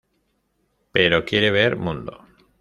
Pero 0.91 1.25
quiere 1.25 1.51
ver 1.51 1.75
mundo. 1.75 2.25